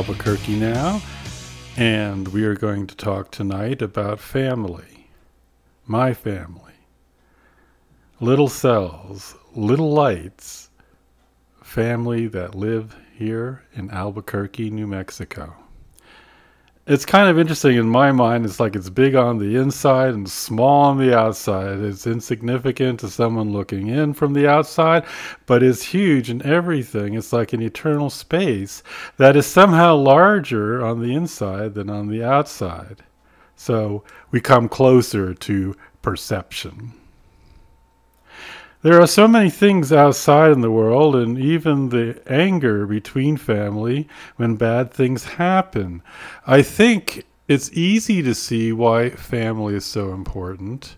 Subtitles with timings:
[0.00, 1.02] Albuquerque now,
[1.76, 5.08] and we are going to talk tonight about family.
[5.86, 6.69] My family.
[8.22, 10.68] Little cells, little lights,
[11.62, 15.54] family that live here in Albuquerque, New Mexico.
[16.86, 18.44] It's kind of interesting in my mind.
[18.44, 21.78] It's like it's big on the inside and small on the outside.
[21.78, 25.04] It's insignificant to someone looking in from the outside,
[25.46, 27.14] but it's huge in everything.
[27.14, 28.82] It's like an eternal space
[29.16, 33.02] that is somehow larger on the inside than on the outside.
[33.56, 36.99] So we come closer to perception.
[38.82, 44.08] There are so many things outside in the world, and even the anger between family
[44.36, 46.02] when bad things happen.
[46.46, 50.96] I think it's easy to see why family is so important,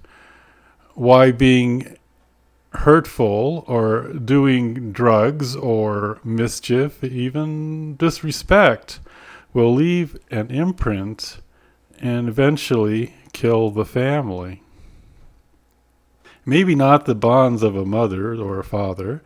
[0.94, 1.96] why being
[2.70, 9.00] hurtful or doing drugs or mischief, even disrespect,
[9.52, 11.38] will leave an imprint
[11.98, 14.62] and eventually kill the family.
[16.44, 19.22] Maybe not the bonds of a mother or a father,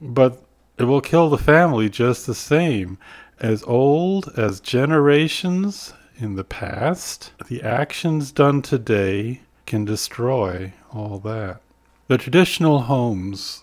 [0.00, 0.42] but
[0.78, 2.98] it will kill the family just the same.
[3.38, 11.60] As old as generations in the past, the actions done today can destroy all that.
[12.08, 13.62] The traditional homes,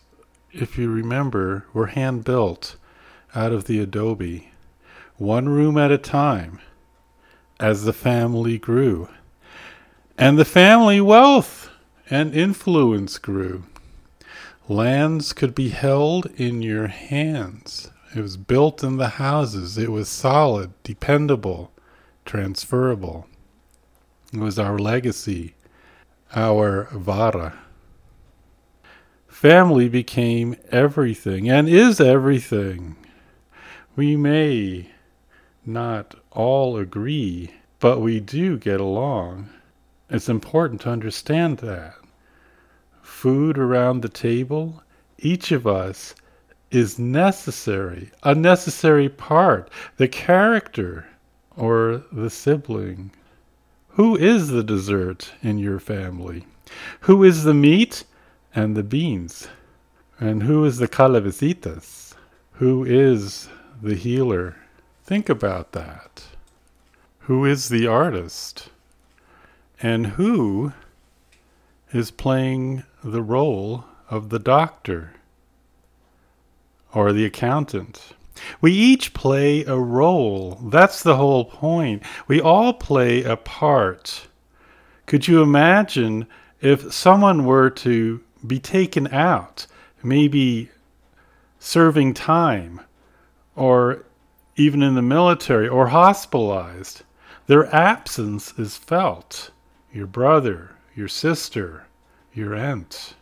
[0.54, 2.78] if you remember, were hand built
[3.34, 4.52] out of the adobe,
[5.18, 6.60] one room at a time,
[7.60, 9.10] as the family grew.
[10.18, 11.70] And the family wealth
[12.10, 13.64] and influence grew.
[14.68, 17.92] Lands could be held in your hands.
[18.16, 19.78] It was built in the houses.
[19.78, 21.72] It was solid, dependable,
[22.26, 23.28] transferable.
[24.34, 25.56] It was our legacy,
[26.36, 27.60] our vara.
[29.28, 32.96] Family became everything and is everything.
[33.96, 34.92] We may
[35.66, 39.50] not all agree, but we do get along.
[40.10, 41.96] It's important to understand that.
[43.06, 44.84] Food around the table,
[45.20, 46.16] each of us
[46.72, 51.08] is necessary, a necessary part, the character
[51.56, 53.12] or the sibling.
[53.90, 56.46] Who is the dessert in your family?
[57.02, 58.04] Who is the meat
[58.56, 59.48] and the beans?
[60.20, 62.16] And who is the calabacitas?
[62.54, 63.48] Who is
[63.82, 64.56] the healer?
[65.04, 66.24] Think about that.
[67.20, 68.70] Who is the artist?
[69.80, 70.74] And who
[71.94, 75.14] is playing the role of the doctor
[76.94, 78.14] or the accountant?
[78.60, 80.60] We each play a role.
[80.64, 82.04] That's the whole point.
[82.28, 84.28] We all play a part.
[85.06, 86.28] Could you imagine
[86.62, 89.68] if someone were to be taken out,
[90.04, 90.70] maybe
[91.60, 92.82] serving time,
[93.56, 94.04] or
[94.56, 97.04] even in the military, or hospitalized?
[97.48, 99.52] Their absence is felt
[99.94, 101.86] your brother, your sister,
[102.36, 103.16] your aunt,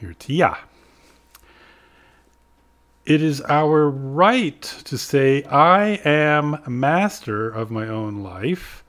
[0.00, 0.58] your tia.
[3.06, 8.84] It is our right to say, I am master of my own life.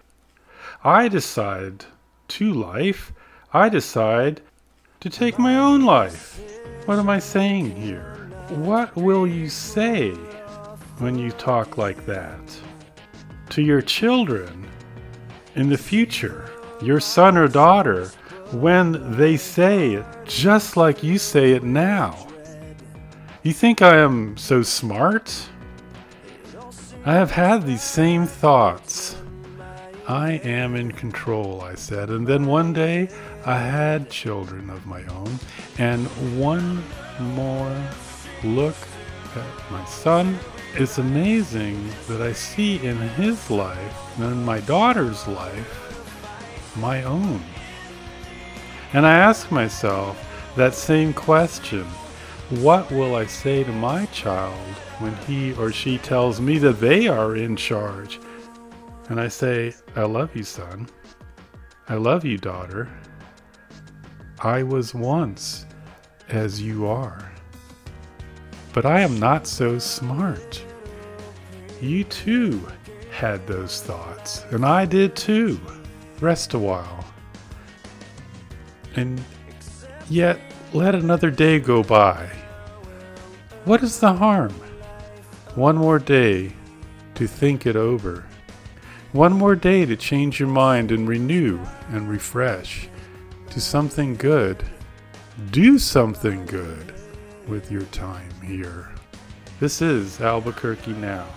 [0.84, 1.86] I decide
[2.30, 3.12] to life.
[3.54, 4.42] I decide
[5.00, 6.42] to take my own life.
[6.86, 8.30] What am I saying here?
[8.50, 10.12] What will you say
[11.00, 12.40] when you talk like that?
[13.50, 14.68] To your children
[15.56, 16.52] in the future
[16.82, 18.12] your son or daughter
[18.52, 22.28] when they say it just like you say it now.
[23.44, 25.50] You think I am so smart?
[27.06, 29.18] I have had these same thoughts.
[30.08, 32.10] I am in control, I said.
[32.10, 33.10] And then one day
[33.46, 35.40] I had children of my own.
[35.78, 36.08] And
[36.40, 36.84] one
[37.20, 37.76] more
[38.44, 38.76] look
[39.36, 40.38] at my son.
[40.76, 45.86] It's amazing that I see in his life and in my daughter's life
[46.78, 47.42] my own?
[48.96, 50.18] And I ask myself
[50.56, 51.84] that same question
[52.62, 57.10] What will I say to my child when he or she tells me that they
[57.10, 58.22] are in charge?
[59.10, 60.88] And I say, I love you, son.
[61.90, 62.88] I love you, daughter.
[64.40, 65.66] I was once
[66.30, 67.34] as you are.
[68.72, 70.64] But I am not so smart.
[71.82, 72.66] You too
[73.12, 75.60] had those thoughts, and I did too.
[76.22, 77.06] Rest a while.
[78.96, 79.24] And
[80.10, 80.40] yet
[80.74, 82.30] let another day go by.
[83.66, 84.54] What is the harm?
[85.56, 86.52] One more day
[87.16, 88.26] to think it over.
[89.12, 91.60] One more day to change your mind and renew
[91.90, 92.90] and refresh
[93.52, 94.64] to something good.
[95.52, 96.94] Do something good
[97.48, 98.90] with your time here.
[99.60, 101.28] This is Albuquerque Now.